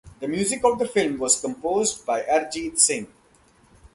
[0.19, 3.05] The music of the film was composed by Arijit Singh.